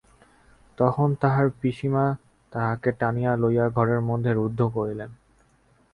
তখন 0.77 1.09
তাহার 1.15 1.47
পিসিমা 1.59 2.05
তাহাকে 2.51 2.89
টানিয়া 2.91 3.31
লইয়া 3.35 3.65
ঘরের 3.69 4.01
মধ্যে 4.01 4.31
রুদ্ধ 4.33 4.59
করিলেন। 4.67 5.09